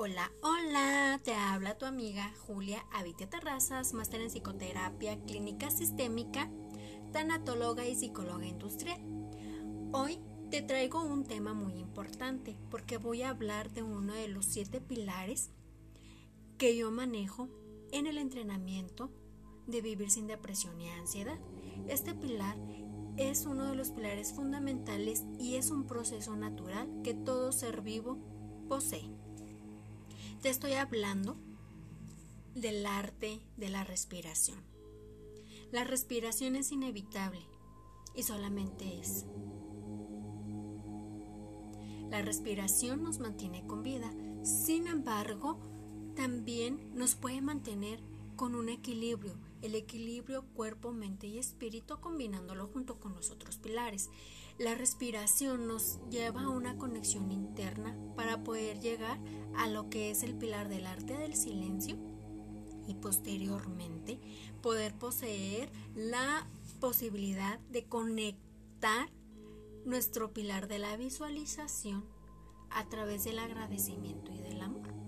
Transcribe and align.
Hola, 0.00 0.30
hola, 0.42 1.20
te 1.24 1.34
habla 1.34 1.76
tu 1.76 1.84
amiga 1.84 2.32
Julia 2.46 2.86
Avitia 2.92 3.28
Terrazas, 3.28 3.94
máster 3.94 4.20
en 4.20 4.28
psicoterapia 4.28 5.20
clínica 5.22 5.72
sistémica, 5.72 6.48
tanatóloga 7.10 7.84
y 7.84 7.96
psicóloga 7.96 8.46
industrial. 8.46 9.00
Hoy 9.90 10.20
te 10.52 10.62
traigo 10.62 11.02
un 11.02 11.24
tema 11.24 11.52
muy 11.52 11.72
importante 11.80 12.56
porque 12.70 12.96
voy 12.96 13.22
a 13.22 13.30
hablar 13.30 13.72
de 13.72 13.82
uno 13.82 14.12
de 14.12 14.28
los 14.28 14.46
siete 14.46 14.80
pilares 14.80 15.50
que 16.58 16.76
yo 16.76 16.92
manejo 16.92 17.48
en 17.90 18.06
el 18.06 18.18
entrenamiento 18.18 19.10
de 19.66 19.80
vivir 19.80 20.12
sin 20.12 20.28
depresión 20.28 20.80
y 20.80 20.90
ansiedad. 20.90 21.40
Este 21.88 22.14
pilar 22.14 22.56
es 23.16 23.46
uno 23.46 23.64
de 23.64 23.74
los 23.74 23.90
pilares 23.90 24.32
fundamentales 24.32 25.24
y 25.40 25.56
es 25.56 25.72
un 25.72 25.88
proceso 25.88 26.36
natural 26.36 26.88
que 27.02 27.14
todo 27.14 27.50
ser 27.50 27.80
vivo 27.80 28.16
posee. 28.68 29.10
Te 30.42 30.50
estoy 30.50 30.74
hablando 30.74 31.36
del 32.54 32.86
arte 32.86 33.40
de 33.56 33.70
la 33.70 33.82
respiración. 33.82 34.62
La 35.72 35.82
respiración 35.82 36.54
es 36.54 36.70
inevitable 36.70 37.40
y 38.14 38.22
solamente 38.22 39.00
es. 39.00 39.26
La 42.08 42.22
respiración 42.22 43.02
nos 43.02 43.18
mantiene 43.18 43.66
con 43.66 43.82
vida, 43.82 44.14
sin 44.44 44.86
embargo, 44.86 45.58
también 46.14 46.94
nos 46.94 47.16
puede 47.16 47.40
mantener 47.40 48.00
con 48.36 48.54
un 48.54 48.68
equilibrio, 48.68 49.34
el 49.62 49.74
equilibrio 49.74 50.44
cuerpo, 50.54 50.92
mente 50.92 51.26
y 51.26 51.38
espíritu 51.38 52.00
combinándolo 52.00 52.66
junto 52.68 52.98
con 52.98 53.14
los 53.14 53.30
otros 53.30 53.58
pilares. 53.58 54.10
La 54.58 54.74
respiración 54.74 55.68
nos 55.68 56.00
lleva 56.10 56.42
a 56.42 56.48
una 56.48 56.76
conexión 56.76 57.30
interna 57.30 57.96
para 58.16 58.42
poder 58.42 58.80
llegar 58.80 59.18
a 59.56 59.68
lo 59.68 59.88
que 59.88 60.10
es 60.10 60.22
el 60.22 60.34
pilar 60.34 60.68
del 60.68 60.86
arte 60.86 61.16
del 61.16 61.34
silencio 61.34 61.96
y 62.86 62.94
posteriormente 62.94 64.18
poder 64.62 64.94
poseer 64.94 65.70
la 65.94 66.46
posibilidad 66.80 67.58
de 67.70 67.84
conectar 67.84 69.10
nuestro 69.84 70.32
pilar 70.32 70.68
de 70.68 70.78
la 70.78 70.96
visualización 70.96 72.04
a 72.70 72.88
través 72.88 73.24
del 73.24 73.38
agradecimiento 73.38 74.32
y 74.32 74.38
del 74.38 74.60
amor 74.60 74.98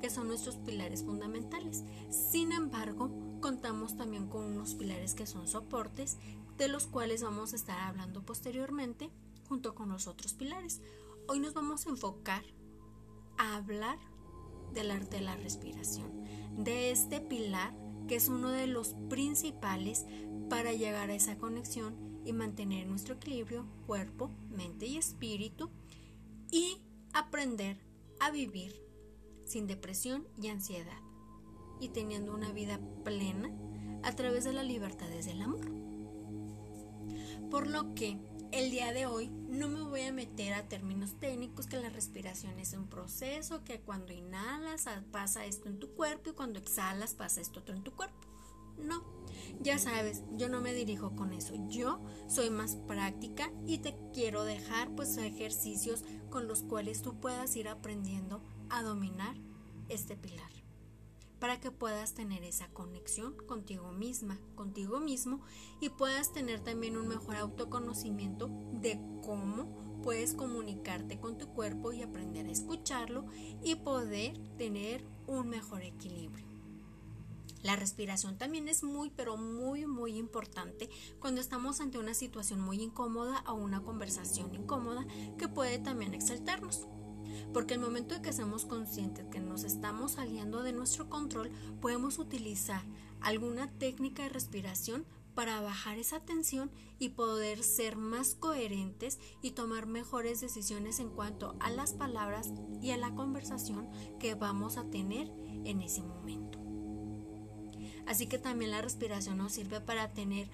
que 0.00 0.10
son 0.10 0.28
nuestros 0.28 0.56
pilares 0.56 1.04
fundamentales. 1.04 1.84
Sin 2.08 2.52
embargo, 2.52 3.10
contamos 3.40 3.96
también 3.96 4.28
con 4.28 4.44
unos 4.44 4.74
pilares 4.74 5.14
que 5.14 5.26
son 5.26 5.48
soportes, 5.48 6.18
de 6.56 6.68
los 6.68 6.86
cuales 6.86 7.22
vamos 7.22 7.52
a 7.52 7.56
estar 7.56 7.80
hablando 7.80 8.22
posteriormente 8.22 9.10
junto 9.48 9.74
con 9.74 9.88
los 9.88 10.06
otros 10.06 10.34
pilares. 10.34 10.80
Hoy 11.26 11.40
nos 11.40 11.54
vamos 11.54 11.86
a 11.86 11.90
enfocar 11.90 12.44
a 13.38 13.56
hablar 13.56 13.98
del 14.72 14.90
arte 14.90 15.16
de 15.16 15.22
la 15.22 15.36
respiración, 15.36 16.24
de 16.56 16.90
este 16.90 17.20
pilar 17.20 17.74
que 18.06 18.16
es 18.16 18.28
uno 18.28 18.50
de 18.50 18.66
los 18.66 18.94
principales 19.08 20.06
para 20.48 20.72
llegar 20.72 21.10
a 21.10 21.14
esa 21.14 21.38
conexión 21.38 22.20
y 22.24 22.32
mantener 22.32 22.86
nuestro 22.86 23.14
equilibrio 23.14 23.66
cuerpo, 23.86 24.30
mente 24.50 24.86
y 24.86 24.96
espíritu 24.96 25.70
y 26.50 26.78
aprender 27.12 27.78
a 28.18 28.30
vivir 28.30 28.74
sin 29.46 29.66
depresión 29.66 30.26
y 30.40 30.48
ansiedad, 30.48 31.00
y 31.80 31.88
teniendo 31.88 32.34
una 32.34 32.52
vida 32.52 32.78
plena 33.04 33.50
a 34.02 34.12
través 34.12 34.44
de 34.44 34.52
la 34.52 34.62
libertad 34.62 35.08
desde 35.08 35.32
el 35.32 35.42
amor. 35.42 35.66
Por 37.50 37.66
lo 37.66 37.94
que 37.94 38.18
el 38.52 38.70
día 38.70 38.92
de 38.92 39.06
hoy 39.06 39.28
no 39.48 39.68
me 39.68 39.82
voy 39.82 40.02
a 40.02 40.12
meter 40.12 40.54
a 40.54 40.68
términos 40.68 41.18
técnicos 41.18 41.66
que 41.66 41.80
la 41.80 41.88
respiración 41.88 42.58
es 42.58 42.72
un 42.72 42.88
proceso, 42.88 43.64
que 43.64 43.80
cuando 43.80 44.12
inhalas 44.12 44.88
pasa 45.10 45.44
esto 45.44 45.68
en 45.68 45.78
tu 45.78 45.94
cuerpo 45.94 46.30
y 46.30 46.34
cuando 46.34 46.58
exhalas 46.58 47.14
pasa 47.14 47.40
esto 47.40 47.60
otro 47.60 47.74
en 47.74 47.82
tu 47.82 47.92
cuerpo. 47.92 48.28
No, 48.78 49.04
ya 49.60 49.78
sabes, 49.78 50.22
yo 50.36 50.48
no 50.48 50.60
me 50.60 50.72
dirijo 50.72 51.14
con 51.14 51.32
eso. 51.32 51.54
Yo 51.68 52.00
soy 52.28 52.50
más 52.50 52.76
práctica 52.76 53.52
y 53.66 53.78
te 53.78 53.94
quiero 54.12 54.44
dejar 54.44 54.94
pues 54.94 55.16
ejercicios 55.18 56.04
con 56.30 56.48
los 56.48 56.62
cuales 56.62 57.02
tú 57.02 57.20
puedas 57.20 57.54
ir 57.56 57.68
aprendiendo 57.68 58.42
a 58.70 58.82
dominar 58.82 59.36
este 59.88 60.16
pilar 60.16 60.59
para 61.40 61.58
que 61.58 61.70
puedas 61.70 62.14
tener 62.14 62.44
esa 62.44 62.68
conexión 62.68 63.34
contigo 63.46 63.90
misma, 63.92 64.38
contigo 64.54 65.00
mismo 65.00 65.40
y 65.80 65.88
puedas 65.88 66.32
tener 66.32 66.60
también 66.60 66.96
un 66.96 67.08
mejor 67.08 67.36
autoconocimiento 67.36 68.48
de 68.72 69.00
cómo 69.24 70.00
puedes 70.02 70.34
comunicarte 70.34 71.18
con 71.18 71.38
tu 71.38 71.48
cuerpo 71.48 71.92
y 71.92 72.02
aprender 72.02 72.46
a 72.46 72.52
escucharlo 72.52 73.26
y 73.62 73.76
poder 73.76 74.38
tener 74.56 75.04
un 75.26 75.48
mejor 75.48 75.82
equilibrio. 75.82 76.46
La 77.62 77.76
respiración 77.76 78.38
también 78.38 78.68
es 78.68 78.82
muy, 78.82 79.10
pero 79.10 79.36
muy, 79.36 79.86
muy 79.86 80.16
importante 80.16 80.88
cuando 81.18 81.40
estamos 81.40 81.80
ante 81.80 81.98
una 81.98 82.14
situación 82.14 82.60
muy 82.60 82.80
incómoda 82.80 83.44
o 83.46 83.54
una 83.54 83.82
conversación 83.82 84.54
incómoda 84.54 85.06
que 85.38 85.48
puede 85.48 85.78
también 85.78 86.14
exaltarnos. 86.14 86.86
Porque 87.52 87.74
el 87.74 87.80
momento 87.80 88.14
de 88.14 88.22
que 88.22 88.32
seamos 88.32 88.64
conscientes 88.64 89.26
que 89.26 89.40
nos 89.40 89.64
estamos 89.64 90.12
saliendo 90.12 90.62
de 90.62 90.72
nuestro 90.72 91.08
control, 91.08 91.50
podemos 91.80 92.18
utilizar 92.18 92.82
alguna 93.20 93.68
técnica 93.78 94.22
de 94.22 94.28
respiración 94.28 95.04
para 95.34 95.60
bajar 95.60 95.98
esa 95.98 96.20
tensión 96.20 96.70
y 96.98 97.10
poder 97.10 97.62
ser 97.62 97.96
más 97.96 98.34
coherentes 98.34 99.18
y 99.42 99.52
tomar 99.52 99.86
mejores 99.86 100.40
decisiones 100.40 101.00
en 101.00 101.10
cuanto 101.10 101.56
a 101.60 101.70
las 101.70 101.92
palabras 101.92 102.52
y 102.82 102.90
a 102.90 102.96
la 102.96 103.14
conversación 103.14 103.88
que 104.18 104.34
vamos 104.34 104.76
a 104.76 104.84
tener 104.90 105.30
en 105.64 105.80
ese 105.82 106.02
momento. 106.02 106.58
Así 108.06 108.26
que 108.26 108.38
también 108.38 108.70
la 108.70 108.82
respiración 108.82 109.38
nos 109.38 109.52
sirve 109.52 109.80
para 109.80 110.12
tener, 110.12 110.50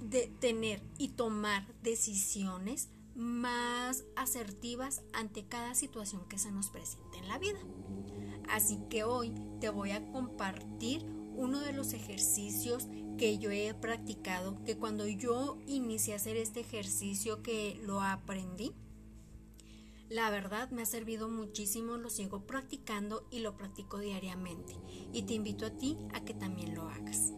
de, 0.00 0.32
tener 0.40 0.82
y 0.98 1.08
tomar 1.08 1.66
decisiones 1.82 2.88
más 3.14 4.04
asertivas 4.16 5.02
ante 5.12 5.46
cada 5.46 5.74
situación 5.74 6.26
que 6.28 6.38
se 6.38 6.50
nos 6.50 6.70
presente 6.70 7.18
en 7.18 7.28
la 7.28 7.38
vida. 7.38 7.58
Así 8.48 8.78
que 8.90 9.04
hoy 9.04 9.32
te 9.60 9.68
voy 9.68 9.92
a 9.92 10.04
compartir 10.12 11.04
uno 11.34 11.60
de 11.60 11.72
los 11.72 11.92
ejercicios 11.92 12.88
que 13.18 13.38
yo 13.38 13.50
he 13.50 13.72
practicado, 13.74 14.62
que 14.64 14.76
cuando 14.76 15.06
yo 15.06 15.58
inicié 15.66 16.14
a 16.14 16.16
hacer 16.16 16.36
este 16.36 16.60
ejercicio 16.60 17.42
que 17.42 17.80
lo 17.82 18.00
aprendí, 18.00 18.72
la 20.08 20.28
verdad 20.28 20.70
me 20.70 20.82
ha 20.82 20.86
servido 20.86 21.30
muchísimo, 21.30 21.96
lo 21.96 22.10
sigo 22.10 22.46
practicando 22.46 23.26
y 23.30 23.38
lo 23.38 23.56
practico 23.56 23.98
diariamente. 23.98 24.76
Y 25.12 25.22
te 25.22 25.32
invito 25.34 25.64
a 25.64 25.70
ti 25.70 25.96
a 26.12 26.22
que 26.22 26.34
también 26.34 26.74
lo 26.74 26.82
hagas. 26.82 27.32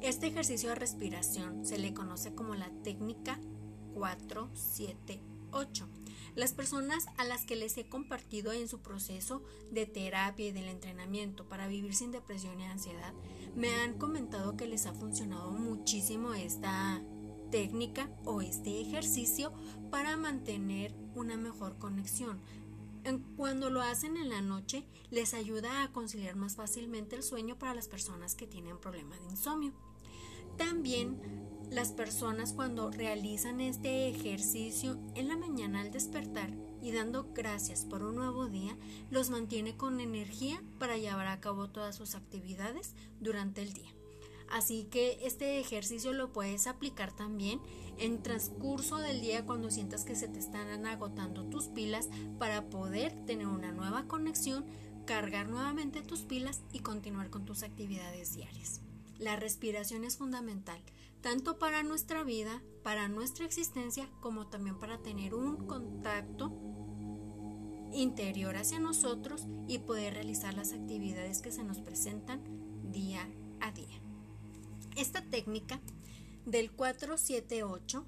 Este 0.00 0.28
ejercicio 0.28 0.70
de 0.70 0.76
respiración 0.76 1.66
se 1.66 1.76
le 1.76 1.92
conoce 1.92 2.34
como 2.34 2.54
la 2.54 2.70
técnica 2.82 3.38
4, 3.98 4.48
7, 4.54 5.20
8. 5.50 5.88
Las 6.36 6.52
personas 6.52 7.06
a 7.16 7.24
las 7.24 7.44
que 7.44 7.56
les 7.56 7.76
he 7.78 7.88
compartido 7.88 8.52
en 8.52 8.68
su 8.68 8.78
proceso 8.78 9.42
de 9.72 9.86
terapia 9.86 10.46
y 10.46 10.52
del 10.52 10.68
entrenamiento 10.68 11.48
para 11.48 11.66
vivir 11.66 11.96
sin 11.96 12.12
depresión 12.12 12.60
y 12.60 12.64
ansiedad 12.64 13.12
me 13.56 13.74
han 13.74 13.98
comentado 13.98 14.56
que 14.56 14.68
les 14.68 14.86
ha 14.86 14.92
funcionado 14.92 15.50
muchísimo 15.50 16.32
esta 16.32 17.02
técnica 17.50 18.08
o 18.24 18.40
este 18.40 18.80
ejercicio 18.80 19.52
para 19.90 20.16
mantener 20.16 20.94
una 21.16 21.36
mejor 21.36 21.76
conexión. 21.78 22.40
Cuando 23.36 23.68
lo 23.68 23.80
hacen 23.80 24.16
en 24.16 24.28
la 24.28 24.42
noche 24.42 24.84
les 25.10 25.34
ayuda 25.34 25.82
a 25.82 25.90
conciliar 25.92 26.36
más 26.36 26.54
fácilmente 26.54 27.16
el 27.16 27.24
sueño 27.24 27.58
para 27.58 27.74
las 27.74 27.88
personas 27.88 28.36
que 28.36 28.46
tienen 28.46 28.78
problemas 28.78 29.18
de 29.22 29.30
insomnio. 29.30 29.72
También 30.56 31.20
las 31.70 31.92
personas 31.92 32.52
cuando 32.52 32.90
realizan 32.90 33.60
este 33.60 34.08
ejercicio 34.08 34.98
en 35.14 35.28
la 35.28 35.36
mañana 35.36 35.80
al 35.80 35.90
despertar 35.90 36.50
y 36.80 36.92
dando 36.92 37.28
gracias 37.34 37.84
por 37.84 38.02
un 38.02 38.16
nuevo 38.16 38.46
día, 38.46 38.76
los 39.10 39.30
mantiene 39.30 39.76
con 39.76 40.00
energía 40.00 40.62
para 40.78 40.96
llevar 40.96 41.26
a 41.26 41.40
cabo 41.40 41.68
todas 41.68 41.96
sus 41.96 42.14
actividades 42.14 42.94
durante 43.20 43.62
el 43.62 43.72
día. 43.72 43.92
Así 44.50 44.84
que 44.84 45.18
este 45.22 45.60
ejercicio 45.60 46.12
lo 46.12 46.32
puedes 46.32 46.66
aplicar 46.66 47.12
también 47.12 47.60
en 47.98 48.22
transcurso 48.22 48.96
del 48.96 49.20
día 49.20 49.44
cuando 49.44 49.70
sientas 49.70 50.04
que 50.04 50.14
se 50.14 50.28
te 50.28 50.38
están 50.38 50.86
agotando 50.86 51.44
tus 51.44 51.66
pilas 51.66 52.08
para 52.38 52.70
poder 52.70 53.12
tener 53.26 53.46
una 53.46 53.72
nueva 53.72 54.04
conexión, 54.06 54.64
cargar 55.04 55.48
nuevamente 55.48 56.00
tus 56.00 56.20
pilas 56.20 56.62
y 56.72 56.78
continuar 56.78 57.28
con 57.28 57.44
tus 57.44 57.62
actividades 57.62 58.34
diarias. 58.34 58.80
La 59.18 59.36
respiración 59.36 60.04
es 60.04 60.16
fundamental, 60.16 60.80
tanto 61.20 61.58
para 61.58 61.82
nuestra 61.82 62.22
vida, 62.22 62.62
para 62.82 63.08
nuestra 63.08 63.44
existencia, 63.44 64.08
como 64.20 64.46
también 64.48 64.78
para 64.78 64.98
tener 64.98 65.34
un 65.34 65.66
contacto 65.66 66.52
interior 67.92 68.56
hacia 68.56 68.78
nosotros 68.78 69.46
y 69.66 69.78
poder 69.78 70.14
realizar 70.14 70.54
las 70.54 70.72
actividades 70.72 71.40
que 71.40 71.52
se 71.52 71.64
nos 71.64 71.80
presentan 71.80 72.42
día 72.90 73.28
a 73.60 73.72
día. 73.72 74.00
Esta 74.96 75.22
técnica 75.22 75.80
del 76.44 76.72
478 76.72 78.04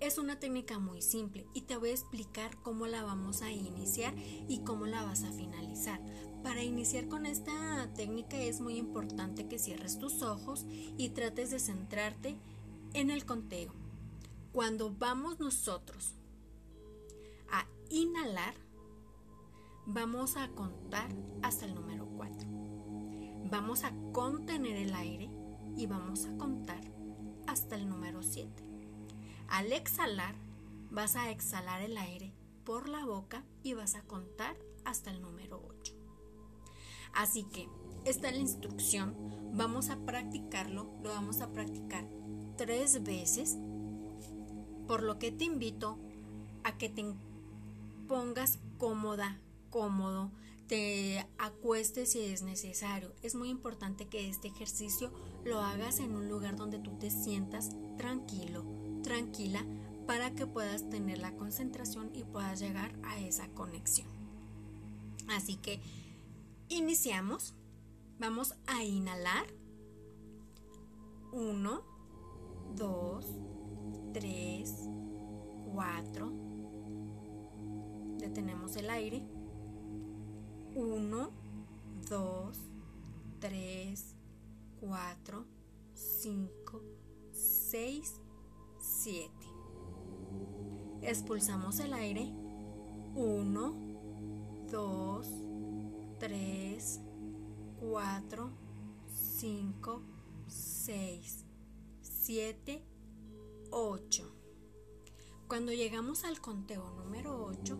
Es 0.00 0.18
una 0.18 0.38
técnica 0.38 0.78
muy 0.78 1.00
simple 1.00 1.46
y 1.54 1.62
te 1.62 1.76
voy 1.76 1.90
a 1.90 1.92
explicar 1.94 2.56
cómo 2.62 2.86
la 2.86 3.02
vamos 3.02 3.42
a 3.42 3.50
iniciar 3.50 4.14
y 4.16 4.60
cómo 4.64 4.86
la 4.86 5.02
vas 5.04 5.22
a 5.24 5.32
finalizar. 5.32 6.00
Para 6.46 6.62
iniciar 6.62 7.08
con 7.08 7.26
esta 7.26 7.90
técnica 7.96 8.38
es 8.38 8.60
muy 8.60 8.76
importante 8.76 9.48
que 9.48 9.58
cierres 9.58 9.98
tus 9.98 10.22
ojos 10.22 10.64
y 10.96 11.08
trates 11.08 11.50
de 11.50 11.58
centrarte 11.58 12.36
en 12.94 13.10
el 13.10 13.26
conteo. 13.26 13.72
Cuando 14.52 14.94
vamos 14.96 15.40
nosotros 15.40 16.14
a 17.50 17.66
inhalar, 17.90 18.54
vamos 19.86 20.36
a 20.36 20.46
contar 20.50 21.08
hasta 21.42 21.64
el 21.64 21.74
número 21.74 22.06
4. 22.16 22.48
Vamos 23.50 23.82
a 23.82 23.92
contener 24.12 24.76
el 24.76 24.94
aire 24.94 25.28
y 25.76 25.86
vamos 25.86 26.26
a 26.26 26.38
contar 26.38 26.80
hasta 27.48 27.74
el 27.74 27.88
número 27.88 28.22
7. 28.22 28.52
Al 29.48 29.72
exhalar, 29.72 30.36
vas 30.92 31.16
a 31.16 31.28
exhalar 31.28 31.82
el 31.82 31.98
aire 31.98 32.32
por 32.62 32.88
la 32.88 33.04
boca 33.04 33.42
y 33.64 33.74
vas 33.74 33.96
a 33.96 34.02
contar 34.02 34.56
hasta 34.84 35.10
el 35.10 35.20
número 35.20 35.60
8. 35.66 35.75
Así 37.16 37.44
que 37.44 37.68
esta 38.04 38.28
es 38.28 38.34
la 38.34 38.40
instrucción. 38.40 39.14
Vamos 39.52 39.90
a 39.90 39.96
practicarlo. 39.96 40.90
Lo 41.02 41.10
vamos 41.10 41.40
a 41.40 41.50
practicar 41.52 42.06
tres 42.56 43.02
veces. 43.02 43.56
Por 44.86 45.02
lo 45.02 45.18
que 45.18 45.32
te 45.32 45.44
invito 45.44 45.98
a 46.62 46.78
que 46.78 46.88
te 46.88 47.04
pongas 48.06 48.58
cómoda, 48.78 49.40
cómodo, 49.70 50.30
te 50.68 51.26
acuestes 51.38 52.12
si 52.12 52.20
es 52.20 52.42
necesario. 52.42 53.12
Es 53.22 53.34
muy 53.34 53.48
importante 53.48 54.06
que 54.06 54.28
este 54.28 54.48
ejercicio 54.48 55.10
lo 55.44 55.60
hagas 55.60 56.00
en 56.00 56.14
un 56.14 56.28
lugar 56.28 56.56
donde 56.56 56.78
tú 56.78 56.92
te 56.98 57.10
sientas 57.10 57.70
tranquilo, 57.96 58.64
tranquila, 59.02 59.64
para 60.06 60.32
que 60.32 60.46
puedas 60.46 60.88
tener 60.88 61.18
la 61.18 61.34
concentración 61.34 62.10
y 62.14 62.24
puedas 62.24 62.60
llegar 62.60 62.94
a 63.04 63.18
esa 63.18 63.48
conexión. 63.48 64.08
Así 65.28 65.56
que 65.56 65.80
Iniciamos. 66.68 67.54
Vamos 68.18 68.54
a 68.66 68.82
inhalar. 68.82 69.46
1, 71.32 71.82
2, 72.74 73.26
3, 74.12 74.88
4. 75.72 76.32
Detenemos 78.18 78.74
el 78.76 78.90
aire. 78.90 79.22
1, 80.74 81.30
2, 82.08 82.58
3, 83.38 84.16
4, 84.80 85.44
5, 85.94 86.82
6, 87.32 88.20
7. 88.80 89.30
Expulsamos 91.02 91.78
el 91.78 91.94
aire. 91.94 92.32
1, 93.14 93.74
2, 94.68 95.26
3, 95.26 95.45
4, 97.80 98.50
5, 99.38 100.02
6, 100.46 101.44
7, 102.00 102.82
8. 103.70 104.32
Cuando 105.46 105.72
llegamos 105.72 106.24
al 106.24 106.40
conteo 106.40 106.90
número 106.96 107.44
8, 107.44 107.78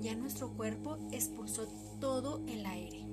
ya 0.00 0.14
nuestro 0.14 0.50
cuerpo 0.50 0.98
expulsó 1.12 1.66
todo 1.98 2.44
el 2.46 2.66
aire. 2.66 3.06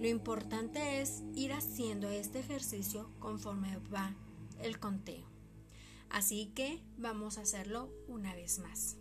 Lo 0.00 0.08
importante 0.08 1.02
es 1.02 1.22
ir 1.34 1.52
haciendo 1.52 2.08
este 2.08 2.38
ejercicio 2.38 3.10
conforme 3.18 3.78
va 3.92 4.14
el 4.62 4.80
conteo. 4.80 5.26
Así 6.08 6.46
que 6.54 6.82
vamos 6.96 7.36
a 7.36 7.42
hacerlo 7.42 7.90
una 8.06 8.34
vez 8.34 8.60
más. 8.60 8.96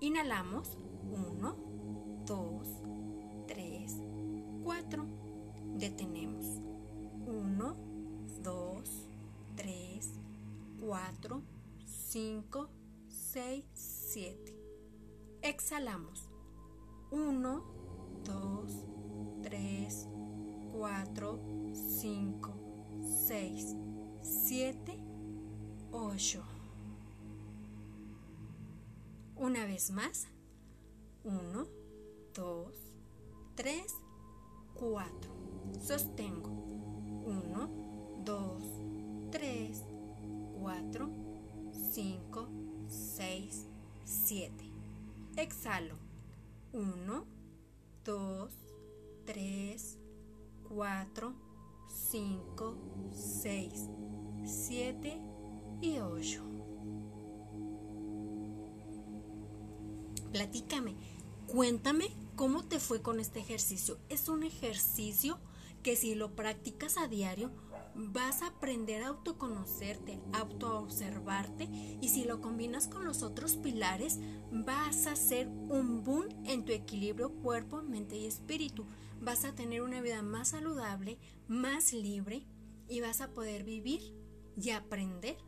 Inhalamos 0.00 0.76
1, 1.10 1.65
2, 2.26 2.60
3, 3.46 4.02
4. 4.64 5.06
Detenemos. 5.78 6.60
1, 7.26 7.76
2, 8.42 9.08
3, 9.54 10.10
4, 10.80 11.42
5, 11.86 12.68
6, 13.08 13.64
7. 13.74 14.54
Exhalamos. 15.42 16.28
1, 17.12 17.62
2, 18.24 18.84
3, 19.42 20.08
4, 20.72 21.40
5, 21.72 22.54
6, 23.28 23.76
7, 24.22 24.98
8. 25.92 26.42
Una 29.36 29.64
vez 29.64 29.92
más. 29.92 30.26
1, 31.22 31.75
2, 32.36 32.70
3, 33.54 33.82
4. 34.74 35.10
Sostengo. 35.80 36.50
1, 37.24 37.70
2, 38.26 39.30
3, 39.30 39.84
4, 40.60 41.10
5, 41.72 42.48
6, 42.88 43.66
7. 44.04 44.52
Exhalo. 45.38 45.94
1, 46.74 47.24
2, 48.04 48.50
3, 49.24 49.98
4, 50.68 51.34
5, 51.88 52.76
6, 53.14 53.88
7 54.44 55.20
y 55.80 55.98
8. 56.00 56.42
Platícame, 60.32 60.94
cuéntame 61.46 62.25
¿Cómo 62.36 62.62
te 62.62 62.80
fue 62.80 63.00
con 63.00 63.18
este 63.18 63.40
ejercicio? 63.40 63.96
Es 64.10 64.28
un 64.28 64.42
ejercicio 64.42 65.38
que 65.82 65.96
si 65.96 66.14
lo 66.14 66.36
practicas 66.36 66.98
a 66.98 67.08
diario 67.08 67.50
vas 67.94 68.42
a 68.42 68.48
aprender 68.48 69.02
a 69.02 69.08
autoconocerte, 69.08 70.20
a 70.34 70.40
autoobservarte 70.40 71.64
y 72.02 72.10
si 72.10 72.24
lo 72.24 72.42
combinas 72.42 72.88
con 72.88 73.06
los 73.06 73.22
otros 73.22 73.56
pilares 73.56 74.18
vas 74.52 75.06
a 75.06 75.12
hacer 75.12 75.48
un 75.48 76.04
boom 76.04 76.26
en 76.44 76.66
tu 76.66 76.72
equilibrio 76.72 77.30
cuerpo, 77.30 77.80
mente 77.80 78.18
y 78.18 78.26
espíritu. 78.26 78.84
Vas 79.18 79.46
a 79.46 79.54
tener 79.54 79.80
una 79.80 80.02
vida 80.02 80.20
más 80.20 80.48
saludable, 80.48 81.16
más 81.48 81.94
libre 81.94 82.44
y 82.86 83.00
vas 83.00 83.22
a 83.22 83.32
poder 83.32 83.64
vivir 83.64 84.14
y 84.60 84.70
aprender 84.70 85.38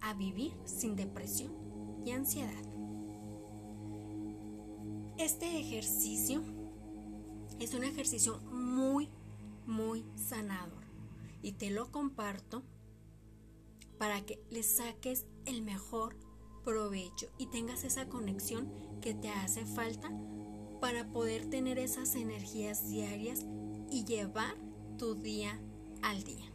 a 0.00 0.14
vivir 0.14 0.52
sin 0.66 0.94
depresión 0.94 1.52
y 2.06 2.12
ansiedad. 2.12 2.73
Este 5.16 5.60
ejercicio 5.60 6.42
es 7.60 7.72
un 7.72 7.84
ejercicio 7.84 8.38
muy, 8.50 9.08
muy 9.64 10.04
sanador 10.16 10.82
y 11.40 11.52
te 11.52 11.70
lo 11.70 11.92
comparto 11.92 12.64
para 13.96 14.26
que 14.26 14.42
le 14.50 14.64
saques 14.64 15.24
el 15.46 15.62
mejor 15.62 16.16
provecho 16.64 17.30
y 17.38 17.46
tengas 17.46 17.84
esa 17.84 18.08
conexión 18.08 18.68
que 19.00 19.14
te 19.14 19.28
hace 19.28 19.64
falta 19.64 20.10
para 20.80 21.06
poder 21.12 21.48
tener 21.48 21.78
esas 21.78 22.16
energías 22.16 22.88
diarias 22.88 23.46
y 23.92 24.04
llevar 24.04 24.56
tu 24.98 25.14
día 25.14 25.60
al 26.02 26.24
día. 26.24 26.50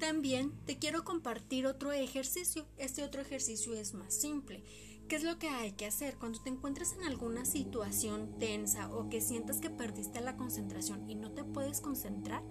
También 0.00 0.50
te 0.66 0.78
quiero 0.78 1.04
compartir 1.04 1.66
otro 1.68 1.92
ejercicio. 1.92 2.66
Este 2.76 3.04
otro 3.04 3.22
ejercicio 3.22 3.72
es 3.74 3.94
más 3.94 4.12
simple 4.12 4.64
¿Qué 5.08 5.16
es 5.16 5.22
lo 5.22 5.38
que 5.38 5.48
hay 5.48 5.72
que 5.72 5.84
hacer 5.84 6.16
cuando 6.16 6.40
te 6.40 6.48
encuentres 6.48 6.94
en 6.94 7.04
alguna 7.04 7.44
situación 7.44 8.38
tensa 8.38 8.88
o 8.88 9.10
que 9.10 9.20
sientas 9.20 9.60
que 9.60 9.68
perdiste 9.68 10.22
la 10.22 10.36
concentración 10.36 11.08
y 11.10 11.14
no 11.14 11.30
te 11.30 11.44
puedes 11.44 11.82
concentrar? 11.82 12.42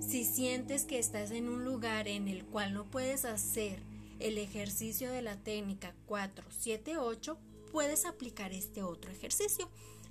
Si 0.00 0.24
sientes 0.24 0.84
que 0.84 0.98
estás 0.98 1.30
en 1.30 1.48
un 1.48 1.64
lugar 1.64 2.08
en 2.08 2.26
el 2.26 2.44
cual 2.44 2.74
no 2.74 2.90
puedes 2.90 3.24
hacer 3.24 3.84
el 4.18 4.36
ejercicio 4.38 5.12
de 5.12 5.22
la 5.22 5.36
técnica 5.36 5.94
4, 6.06 6.44
7, 6.50 6.98
8, 6.98 7.38
puedes 7.70 8.04
aplicar 8.04 8.52
este 8.52 8.82
otro 8.82 9.12
ejercicio. 9.12 9.68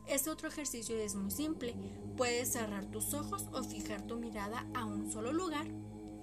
Este 0.07 0.29
otro 0.29 0.47
ejercicio 0.47 0.97
es 0.97 1.15
muy 1.15 1.29
simple. 1.29 1.75
Puedes 2.15 2.53
cerrar 2.53 2.85
tus 2.85 3.13
ojos 3.13 3.47
o 3.51 3.63
fijar 3.63 4.07
tu 4.07 4.17
mirada 4.17 4.65
a 4.73 4.85
un 4.85 5.11
solo 5.11 5.33
lugar 5.33 5.67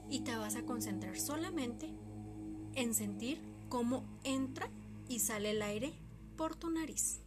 y 0.09 0.21
te 0.21 0.35
vas 0.35 0.57
a 0.57 0.65
concentrar 0.65 1.21
solamente 1.21 1.93
en 2.75 2.95
sentir 2.95 3.43
cómo 3.69 4.05
entra 4.25 4.71
y 5.09 5.21
sale 5.21 5.51
el 5.51 5.63
aire 5.63 5.93
por 6.37 6.55
tu 6.55 6.71
nariz. 6.71 7.21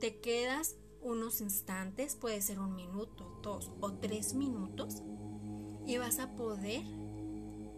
Te 0.00 0.20
quedas 0.20 0.76
unos 1.02 1.40
instantes, 1.40 2.16
puede 2.16 2.40
ser 2.42 2.60
un 2.60 2.74
minuto, 2.74 3.40
dos 3.42 3.70
o 3.80 3.94
tres 3.94 4.34
minutos, 4.34 5.02
y 5.86 5.96
vas 5.96 6.18
a 6.18 6.34
poder 6.36 6.84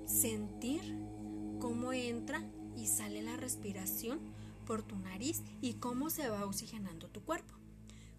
sentir 0.07 0.83
cómo 1.61 1.93
entra 1.93 2.43
y 2.77 2.87
sale 2.87 3.23
la 3.23 3.37
respiración 3.37 4.21
por 4.67 4.83
tu 4.83 4.97
nariz 4.97 5.43
y 5.61 5.75
cómo 5.75 6.11
se 6.11 6.29
va 6.29 6.45
oxigenando 6.45 7.09
tu 7.09 7.23
cuerpo. 7.23 7.55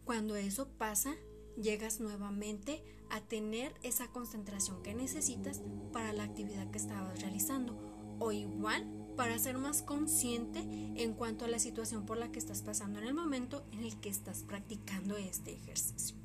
Cuando 0.05 0.35
eso 0.35 0.67
pasa, 0.77 1.15
llegas 1.61 2.00
nuevamente 2.00 2.83
a 3.09 3.21
tener 3.21 3.73
esa 3.83 4.07
concentración 4.07 4.81
que 4.83 4.93
necesitas 4.93 5.61
para 5.91 6.13
la 6.13 6.23
actividad 6.23 6.71
que 6.71 6.77
estabas 6.77 7.21
realizando 7.21 7.77
o 8.19 8.31
igual 8.31 9.00
para 9.21 9.37
ser 9.37 9.59
más 9.59 9.83
consciente 9.83 10.61
en 10.95 11.13
cuanto 11.13 11.45
a 11.45 11.47
la 11.47 11.59
situación 11.59 12.07
por 12.07 12.17
la 12.17 12.31
que 12.31 12.39
estás 12.39 12.63
pasando 12.63 12.97
en 12.97 13.05
el 13.05 13.13
momento 13.13 13.63
en 13.71 13.83
el 13.83 13.95
que 13.99 14.09
estás 14.09 14.41
practicando 14.41 15.15
este 15.15 15.53
ejercicio. 15.53 16.15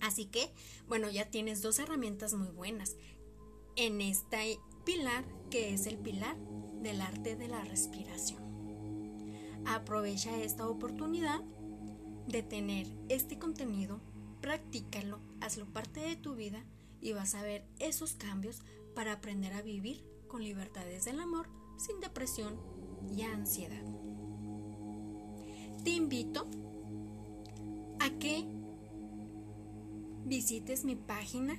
Así 0.00 0.24
que, 0.24 0.50
bueno, 0.88 1.10
ya 1.10 1.28
tienes 1.28 1.60
dos 1.60 1.78
herramientas 1.80 2.32
muy 2.32 2.48
buenas 2.48 2.96
en 3.76 4.00
este 4.00 4.58
pilar 4.86 5.22
que 5.50 5.74
es 5.74 5.86
el 5.86 5.98
pilar 5.98 6.34
del 6.80 7.02
arte 7.02 7.36
de 7.36 7.46
la 7.46 7.62
respiración. 7.62 8.42
Aprovecha 9.66 10.34
esta 10.42 10.66
oportunidad 10.66 11.42
de 12.26 12.42
tener 12.42 12.86
este 13.10 13.38
contenido, 13.38 14.00
practícalo, 14.40 15.20
hazlo 15.42 15.66
parte 15.66 16.00
de 16.00 16.16
tu 16.16 16.36
vida 16.36 16.64
y 17.02 17.12
vas 17.12 17.34
a 17.34 17.42
ver 17.42 17.66
esos 17.80 18.14
cambios 18.14 18.62
para 18.94 19.12
aprender 19.12 19.52
a 19.52 19.60
vivir 19.60 20.02
con 20.26 20.42
libertades 20.42 21.04
del 21.04 21.20
amor, 21.20 21.50
sin 21.76 22.00
depresión 22.00 22.58
y 23.14 23.22
ansiedad. 23.22 23.82
Te 25.82 25.90
invito 25.90 26.46
a 28.00 28.10
que 28.18 28.44
visites 30.24 30.84
mi 30.84 30.96
página 30.96 31.58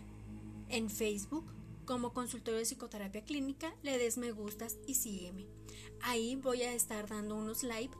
en 0.69 0.89
Facebook 0.89 1.45
como 1.85 2.13
consultorio 2.13 2.59
de 2.59 2.65
psicoterapia 2.65 3.23
clínica, 3.23 3.75
le 3.83 3.97
des 3.97 4.17
me 4.17 4.31
gustas 4.31 4.77
y 4.87 4.95
sígueme. 4.95 5.45
Ahí 6.01 6.35
voy 6.35 6.63
a 6.63 6.73
estar 6.73 7.07
dando 7.07 7.35
unos 7.35 7.63
live 7.63 7.91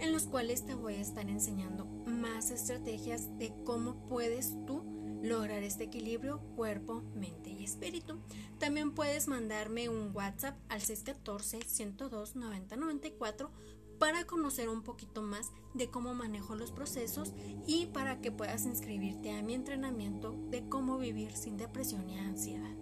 en 0.00 0.12
los 0.12 0.24
cuales 0.24 0.66
te 0.66 0.74
voy 0.74 0.94
a 0.94 1.00
estar 1.00 1.28
enseñando 1.28 1.84
más 2.06 2.50
estrategias 2.50 3.38
de 3.38 3.54
cómo 3.64 4.08
puedes 4.08 4.54
tú 4.66 4.82
lograr 5.22 5.62
este 5.62 5.84
equilibrio 5.84 6.40
cuerpo, 6.56 7.02
mente 7.14 7.50
y 7.50 7.64
espíritu. 7.64 8.18
También 8.58 8.92
puedes 8.92 9.28
mandarme 9.28 9.88
un 9.88 10.14
WhatsApp 10.14 10.56
al 10.68 10.80
614 10.80 11.60
102 11.66 12.36
9094 12.36 13.50
para 13.98 14.24
conocer 14.24 14.68
un 14.68 14.82
poquito 14.82 15.22
más 15.22 15.50
de 15.74 15.90
cómo 15.90 16.14
manejo 16.14 16.54
los 16.54 16.70
procesos 16.70 17.32
y 17.66 17.86
para 17.86 18.20
que 18.20 18.30
puedas 18.30 18.64
inscribirte 18.64 19.32
a 19.32 19.42
mi 19.42 19.54
entrenamiento 19.54 20.36
de 20.50 20.68
cómo 20.68 20.98
vivir 20.98 21.36
sin 21.36 21.56
depresión 21.56 22.08
y 22.08 22.18
ansiedad. 22.18 22.76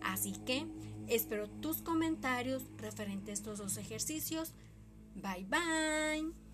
Así 0.00 0.32
que 0.46 0.66
espero 1.06 1.48
tus 1.48 1.82
comentarios 1.82 2.64
referentes 2.78 3.30
a 3.30 3.32
estos 3.34 3.58
dos 3.58 3.76
ejercicios. 3.76 4.54
Bye 5.14 5.46
bye. 5.48 6.47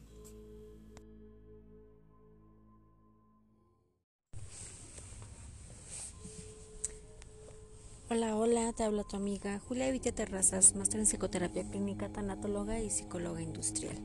Hola, 8.16 8.37
hola, 8.37 8.73
te 8.73 8.85
habla 8.85 9.02
tu 9.02 9.16
amiga 9.16 9.59
Julia 9.59 9.88
Evita 9.88 10.12
Terrazas, 10.12 10.76
máster 10.76 11.00
en 11.00 11.06
psicoterapia 11.06 11.68
clínica, 11.68 12.09
tanatóloga 12.09 12.78
y 12.78 12.88
psicóloga 12.88 13.42
industrial. 13.42 13.97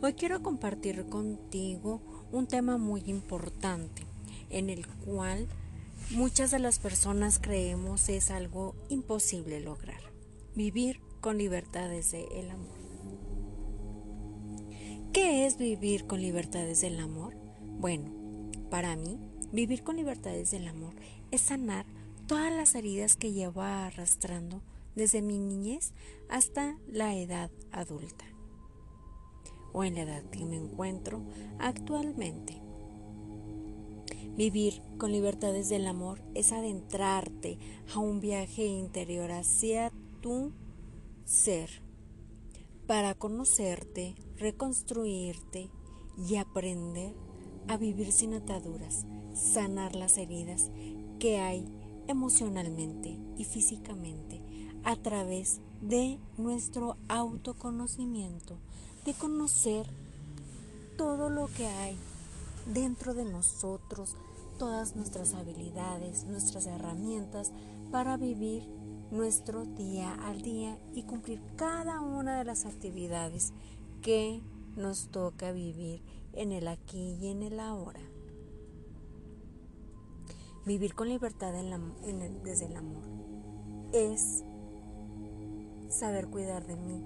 Hoy 0.00 0.12
quiero 0.12 0.40
compartir 0.40 1.06
contigo 1.06 2.00
un 2.30 2.46
tema 2.46 2.78
muy 2.78 3.02
importante 3.06 4.04
en 4.50 4.70
el 4.70 4.86
cual 4.86 5.48
muchas 6.12 6.52
de 6.52 6.60
las 6.60 6.78
personas 6.78 7.40
creemos 7.40 8.08
es 8.08 8.30
algo 8.30 8.76
imposible 8.88 9.58
lograr. 9.58 10.00
Vivir 10.54 11.00
con 11.20 11.36
libertad 11.36 11.88
desde 11.88 12.38
el 12.38 12.50
amor. 12.50 12.78
¿Qué 15.12 15.44
es 15.44 15.58
vivir 15.58 16.06
con 16.06 16.22
libertades 16.22 16.82
del 16.82 17.00
amor? 17.00 17.34
Bueno, 17.64 18.12
para 18.70 18.94
mí, 18.94 19.18
vivir 19.50 19.82
con 19.82 19.96
libertades 19.96 20.52
del 20.52 20.68
amor 20.68 20.94
es 21.32 21.40
sanar 21.40 21.84
todas 22.26 22.52
las 22.52 22.74
heridas 22.74 23.16
que 23.16 23.32
llevo 23.32 23.62
arrastrando 23.62 24.62
desde 24.94 25.22
mi 25.22 25.38
niñez 25.38 25.92
hasta 26.28 26.78
la 26.88 27.14
edad 27.16 27.50
adulta 27.72 28.24
o 29.72 29.84
en 29.84 29.96
la 29.96 30.02
edad 30.02 30.24
que 30.30 30.44
me 30.44 30.56
encuentro 30.56 31.22
actualmente. 31.58 32.62
Vivir 34.36 34.82
con 34.98 35.12
libertades 35.12 35.68
del 35.68 35.86
amor 35.86 36.20
es 36.34 36.52
adentrarte 36.52 37.58
a 37.94 37.98
un 37.98 38.20
viaje 38.20 38.66
interior 38.66 39.30
hacia 39.30 39.92
tu 40.20 40.52
ser 41.24 41.82
para 42.86 43.14
conocerte, 43.14 44.14
reconstruirte 44.36 45.70
y 46.28 46.36
aprender 46.36 47.14
a 47.68 47.76
vivir 47.76 48.12
sin 48.12 48.34
ataduras, 48.34 49.06
sanar 49.34 49.96
las 49.96 50.18
heridas 50.18 50.70
que 51.18 51.38
hay 51.38 51.64
emocionalmente 52.06 53.18
y 53.36 53.44
físicamente 53.44 54.40
a 54.84 54.96
través 54.96 55.60
de 55.80 56.18
nuestro 56.36 56.96
autoconocimiento, 57.08 58.58
de 59.04 59.14
conocer 59.14 59.86
todo 60.96 61.30
lo 61.30 61.48
que 61.48 61.66
hay 61.66 61.96
dentro 62.72 63.14
de 63.14 63.24
nosotros, 63.24 64.16
todas 64.58 64.96
nuestras 64.96 65.34
habilidades, 65.34 66.24
nuestras 66.24 66.66
herramientas 66.66 67.52
para 67.90 68.16
vivir 68.16 68.64
nuestro 69.10 69.64
día 69.64 70.14
al 70.26 70.42
día 70.42 70.78
y 70.94 71.02
cumplir 71.04 71.40
cada 71.56 72.00
una 72.00 72.38
de 72.38 72.44
las 72.44 72.64
actividades 72.64 73.52
que 74.02 74.42
nos 74.76 75.08
toca 75.08 75.52
vivir 75.52 76.02
en 76.32 76.52
el 76.52 76.68
aquí 76.68 77.16
y 77.20 77.28
en 77.28 77.42
el 77.42 77.60
ahora. 77.60 78.00
Vivir 80.66 80.94
con 80.94 81.10
libertad 81.10 81.52
desde 81.52 82.64
el 82.64 82.76
amor 82.76 83.02
es 83.92 84.42
saber 85.90 86.28
cuidar 86.28 86.66
de 86.66 86.76
mí 86.76 87.04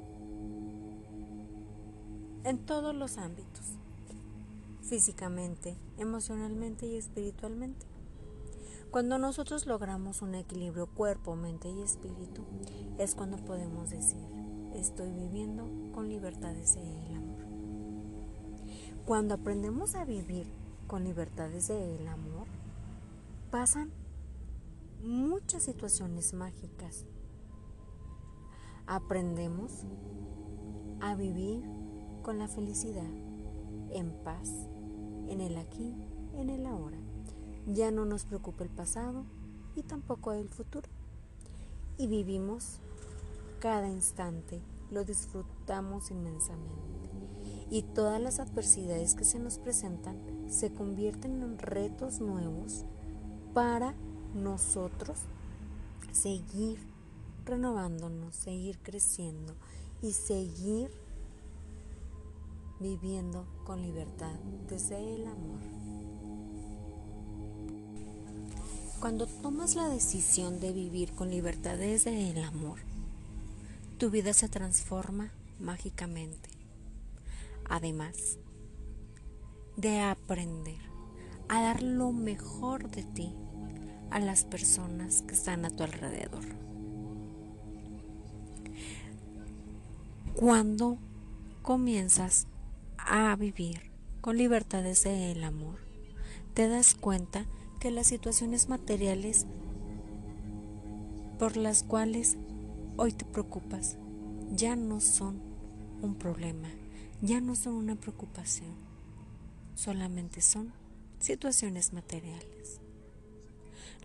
en 2.44 2.58
todos 2.64 2.94
los 2.94 3.18
ámbitos, 3.18 3.74
físicamente, 4.82 5.76
emocionalmente 5.98 6.86
y 6.86 6.96
espiritualmente. 6.96 7.84
Cuando 8.92 9.18
nosotros 9.18 9.66
logramos 9.66 10.22
un 10.22 10.36
equilibrio 10.36 10.86
cuerpo, 10.86 11.34
mente 11.34 11.68
y 11.68 11.82
espíritu, 11.82 12.44
es 12.96 13.16
cuando 13.16 13.38
podemos 13.38 13.90
decir, 13.90 14.24
estoy 14.72 15.10
viviendo 15.10 15.68
con 15.92 16.08
libertad 16.08 16.54
desde 16.54 16.80
el 16.80 17.14
amor. 17.16 17.44
Cuando 19.04 19.34
aprendemos 19.34 19.96
a 19.96 20.04
vivir 20.04 20.46
con 20.86 21.02
libertad 21.02 21.50
desde 21.50 21.96
el 21.96 22.06
amor, 22.06 22.37
pasan 23.50 23.90
muchas 25.02 25.62
situaciones 25.62 26.34
mágicas. 26.34 27.06
Aprendemos 28.86 29.84
a 31.00 31.14
vivir 31.14 31.64
con 32.22 32.38
la 32.38 32.48
felicidad, 32.48 33.10
en 33.90 34.12
paz, 34.22 34.50
en 35.28 35.40
el 35.40 35.56
aquí, 35.56 35.94
en 36.34 36.50
el 36.50 36.66
ahora. 36.66 36.98
Ya 37.66 37.90
no 37.90 38.04
nos 38.04 38.24
preocupa 38.24 38.64
el 38.64 38.70
pasado 38.70 39.24
y 39.74 39.82
tampoco 39.82 40.32
el 40.32 40.48
futuro. 40.48 40.88
Y 41.96 42.06
vivimos 42.06 42.80
cada 43.60 43.88
instante, 43.88 44.62
lo 44.90 45.04
disfrutamos 45.04 46.10
inmensamente. 46.10 46.88
Y 47.70 47.82
todas 47.82 48.20
las 48.20 48.40
adversidades 48.40 49.14
que 49.14 49.24
se 49.24 49.38
nos 49.38 49.58
presentan 49.58 50.18
se 50.48 50.72
convierten 50.72 51.42
en 51.42 51.58
retos 51.58 52.20
nuevos 52.20 52.86
para 53.58 53.92
nosotros 54.36 55.18
seguir 56.12 56.78
renovándonos, 57.44 58.36
seguir 58.36 58.78
creciendo 58.78 59.52
y 60.00 60.12
seguir 60.12 60.92
viviendo 62.78 63.48
con 63.64 63.82
libertad 63.82 64.36
desde 64.68 65.16
el 65.16 65.26
amor. 65.26 65.58
Cuando 69.00 69.26
tomas 69.26 69.74
la 69.74 69.88
decisión 69.88 70.60
de 70.60 70.72
vivir 70.72 71.10
con 71.14 71.28
libertad 71.28 71.78
desde 71.78 72.30
el 72.30 72.44
amor, 72.44 72.78
tu 73.98 74.08
vida 74.08 74.34
se 74.34 74.48
transforma 74.48 75.32
mágicamente. 75.58 76.48
Además 77.68 78.38
de 79.76 79.98
aprender 80.00 80.78
a 81.48 81.60
dar 81.60 81.82
lo 81.82 82.12
mejor 82.12 82.88
de 82.92 83.02
ti 83.02 83.34
a 84.10 84.20
las 84.20 84.44
personas 84.44 85.22
que 85.22 85.34
están 85.34 85.64
a 85.64 85.70
tu 85.70 85.82
alrededor. 85.82 86.44
Cuando 90.34 90.98
comienzas 91.62 92.46
a 92.96 93.34
vivir 93.36 93.90
con 94.20 94.36
libertades 94.36 95.04
del 95.04 95.42
amor, 95.44 95.78
te 96.54 96.68
das 96.68 96.94
cuenta 96.94 97.46
que 97.80 97.90
las 97.90 98.06
situaciones 98.06 98.68
materiales 98.68 99.46
por 101.38 101.56
las 101.56 101.82
cuales 101.82 102.36
hoy 102.96 103.12
te 103.12 103.24
preocupas 103.24 103.96
ya 104.50 104.76
no 104.76 105.00
son 105.00 105.40
un 106.02 106.14
problema, 106.14 106.68
ya 107.22 107.40
no 107.40 107.54
son 107.54 107.74
una 107.74 107.94
preocupación, 107.94 108.74
solamente 109.74 110.40
son 110.40 110.72
situaciones 111.18 111.92
materiales. 111.92 112.80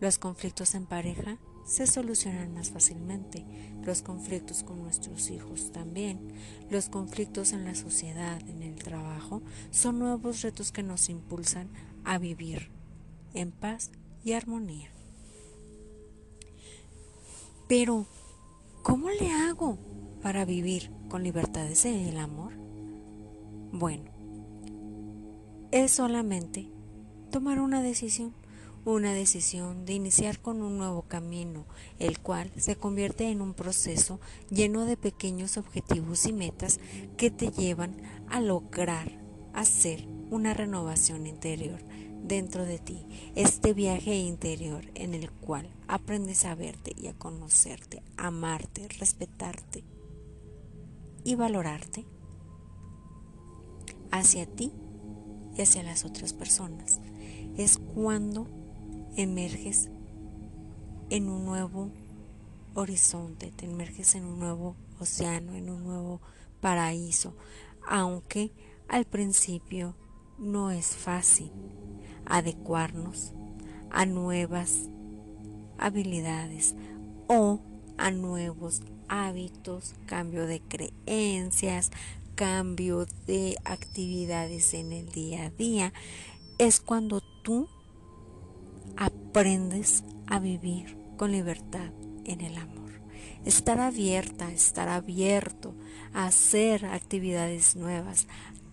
Los 0.03 0.19
conflictos 0.19 0.75
en 0.75 0.85
pareja 0.85 1.37
se 1.63 1.87
solucionan 1.87 2.53
más 2.53 2.71
fácilmente, 2.71 3.45
los 3.85 4.01
conflictos 4.01 4.61
con 4.61 4.83
nuestros 4.83 5.29
hijos 5.29 5.71
también, 5.71 6.33
los 6.69 6.89
conflictos 6.89 7.53
en 7.53 7.63
la 7.63 7.73
sociedad, 7.73 8.41
en 8.49 8.63
el 8.63 8.75
trabajo, 8.75 9.41
son 9.71 9.99
nuevos 9.99 10.41
retos 10.41 10.73
que 10.73 10.83
nos 10.83 11.07
impulsan 11.07 11.69
a 12.03 12.17
vivir 12.17 12.69
en 13.33 13.53
paz 13.53 13.91
y 14.25 14.33
armonía. 14.33 14.91
Pero, 17.69 18.05
¿cómo 18.81 19.09
le 19.09 19.31
hago 19.31 19.77
para 20.21 20.43
vivir 20.43 20.91
con 21.07 21.23
libertad 21.23 21.65
desde 21.65 22.09
el 22.09 22.17
amor? 22.17 22.51
Bueno, 23.71 24.11
es 25.71 25.93
solamente 25.93 26.69
tomar 27.31 27.61
una 27.61 27.81
decisión, 27.81 28.33
una 28.85 29.13
decisión 29.13 29.85
de 29.85 29.93
iniciar 29.93 30.39
con 30.39 30.61
un 30.61 30.77
nuevo 30.77 31.03
camino, 31.03 31.65
el 31.99 32.19
cual 32.19 32.51
se 32.57 32.75
convierte 32.75 33.29
en 33.29 33.41
un 33.41 33.53
proceso 33.53 34.19
lleno 34.49 34.85
de 34.85 34.97
pequeños 34.97 35.57
objetivos 35.57 36.25
y 36.25 36.33
metas 36.33 36.79
que 37.17 37.31
te 37.31 37.49
llevan 37.51 37.95
a 38.29 38.41
lograr 38.41 39.11
hacer 39.53 40.05
una 40.29 40.53
renovación 40.53 41.27
interior 41.27 41.79
dentro 42.23 42.65
de 42.65 42.79
ti, 42.79 43.05
este 43.35 43.73
viaje 43.73 44.15
interior 44.15 44.85
en 44.95 45.13
el 45.13 45.31
cual 45.31 45.69
aprendes 45.87 46.45
a 46.45 46.55
verte 46.55 46.93
y 46.97 47.07
a 47.07 47.13
conocerte, 47.13 48.01
amarte, 48.17 48.87
respetarte 48.99 49.83
y 51.23 51.35
valorarte 51.35 52.05
hacia 54.11 54.45
ti 54.45 54.71
y 55.55 55.61
hacia 55.61 55.83
las 55.83 56.05
otras 56.05 56.33
personas. 56.33 56.99
Es 57.57 57.77
cuando 57.77 58.47
emerges 59.15 59.89
en 61.09 61.29
un 61.29 61.45
nuevo 61.45 61.91
horizonte, 62.73 63.51
te 63.51 63.65
emerges 63.65 64.15
en 64.15 64.25
un 64.25 64.39
nuevo 64.39 64.75
océano, 64.99 65.53
en 65.53 65.69
un 65.69 65.83
nuevo 65.83 66.21
paraíso, 66.59 67.35
aunque 67.87 68.51
al 68.87 69.05
principio 69.05 69.95
no 70.37 70.71
es 70.71 70.95
fácil 70.95 71.51
adecuarnos 72.25 73.33
a 73.91 74.05
nuevas 74.05 74.89
habilidades 75.77 76.75
o 77.27 77.59
a 77.97 78.11
nuevos 78.11 78.81
hábitos, 79.07 79.93
cambio 80.07 80.47
de 80.47 80.61
creencias, 80.61 81.91
cambio 82.35 83.05
de 83.27 83.57
actividades 83.63 84.73
en 84.73 84.91
el 84.91 85.09
día 85.09 85.45
a 85.45 85.49
día, 85.51 85.93
es 86.57 86.79
cuando 86.79 87.21
tú 87.43 87.67
aprendes 89.05 90.03
a 90.27 90.39
vivir 90.39 90.97
con 91.17 91.31
libertad 91.31 91.91
en 92.25 92.41
el 92.41 92.57
amor. 92.57 92.91
Estar 93.45 93.79
abierta, 93.79 94.51
estar 94.51 94.87
abierto 94.87 95.75
a 96.13 96.25
hacer 96.25 96.85
actividades 96.85 97.75
nuevas. 97.75 98.27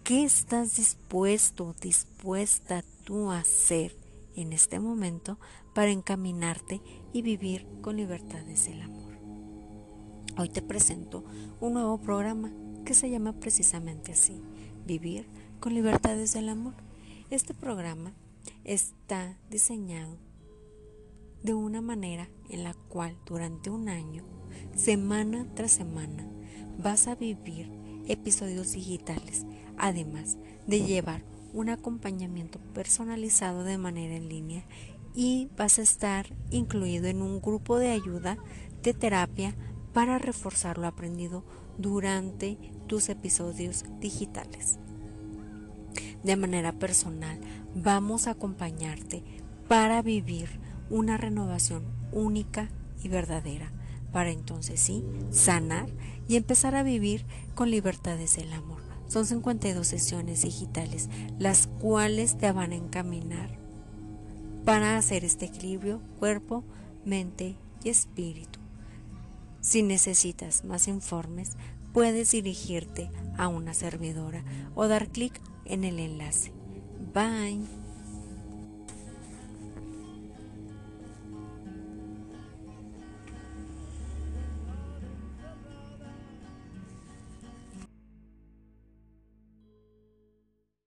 ¿Qué 0.04 0.25
estás 0.25 0.76
dispuesto, 0.76 1.75
dispuesta 1.80 2.84
tú 3.04 3.30
a 3.30 3.40
hacer 3.40 3.96
en 4.37 4.52
este 4.52 4.78
momento 4.78 5.38
para 5.75 5.90
encaminarte 5.90 6.80
y 7.12 7.22
vivir 7.22 7.66
con 7.80 7.96
libertad 7.96 8.40
desde 8.46 8.72
el 8.72 8.82
amor? 8.82 9.18
Hoy 10.38 10.49
te 10.49 10.62
presento 10.62 11.25
un 11.60 11.75
nuevo 11.75 11.99
programa 11.99 12.52
que 12.84 12.94
se 12.94 13.10
llama 13.10 13.32
precisamente 13.32 14.12
así, 14.12 14.40
Vivir 14.87 15.28
con 15.60 15.75
libertad 15.75 16.16
desde 16.16 16.38
el 16.38 16.49
amor. 16.49 16.75
Este 17.30 17.54
programa 17.54 18.12
está 18.64 19.38
diseñado 19.48 20.18
de 21.42 21.54
una 21.54 21.80
manera 21.80 22.28
en 22.48 22.64
la 22.64 22.74
cual 22.74 23.16
durante 23.24 23.70
un 23.70 23.88
año, 23.88 24.24
semana 24.74 25.46
tras 25.54 25.72
semana, 25.72 26.28
vas 26.78 27.06
a 27.06 27.14
vivir 27.14 27.70
episodios 28.06 28.72
digitales, 28.72 29.46
además 29.78 30.36
de 30.66 30.84
llevar 30.84 31.24
un 31.52 31.68
acompañamiento 31.68 32.58
personalizado 32.75 33.64
de 33.64 33.78
manera 33.78 34.14
en 34.14 34.28
línea 34.28 34.64
y 35.14 35.49
vas 35.56 35.78
a 35.78 35.82
estar 35.82 36.34
incluido 36.50 37.06
en 37.08 37.23
un 37.23 37.40
grupo 37.40 37.78
de 37.78 37.90
ayuda 37.90 38.38
de 38.82 38.94
terapia 38.94 39.56
para 39.92 40.18
reforzar 40.18 40.78
lo 40.78 40.86
aprendido 40.86 41.44
durante 41.78 42.56
tus 42.86 43.08
episodios 43.08 43.84
digitales. 43.99 44.78
De 46.23 46.37
manera 46.37 46.73
personal, 46.73 47.39
vamos 47.75 48.26
a 48.26 48.33
acompañarte 48.33 49.23
para 49.69 50.02
vivir 50.02 50.49
una 50.91 51.17
renovación 51.17 51.85
única 52.13 52.69
y 53.02 53.09
verdadera, 53.09 53.73
para 54.13 54.30
entonces 54.30 54.80
sí 54.80 55.04
sanar 55.30 55.87
y 56.28 56.37
empezar 56.37 56.75
a 56.75 56.83
vivir 56.83 57.25
con 57.54 57.71
libertades 57.71 58.37
el 58.39 58.52
amor. 58.52 58.80
Son 59.09 59.26
52 59.26 59.87
sesiones 59.87 60.43
digitales, 60.43 61.09
las 61.39 61.67
cuales 61.67 62.39
te 62.39 62.52
van 62.52 62.73
a 62.73 62.76
encaminar 62.76 63.59
para 64.65 64.97
hacer 64.97 65.25
este 65.25 65.47
equilibrio 65.47 66.00
cuerpo, 66.19 66.63
mente 67.04 67.56
y 67.83 67.89
espíritu. 67.89 68.61
Si 69.61 69.83
necesitas 69.83 70.65
más 70.65 70.87
informes, 70.87 71.56
puedes 71.93 72.30
dirigirte 72.30 73.11
a 73.37 73.49
una 73.49 73.75
servidora 73.75 74.45
o 74.75 74.87
dar 74.87 75.09
clic 75.09 75.41
en 75.71 75.85
el 75.85 75.99
enlace. 75.99 76.52
Bye. 77.15 77.79